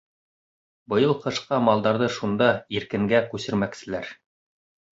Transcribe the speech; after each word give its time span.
Быйыл 0.93 1.13
ҡышҡа 1.25 1.59
малдарҙы 1.67 2.09
шунда— 2.17 2.49
иркенгә— 2.81 3.23
күсермәкселәр. 3.37 4.13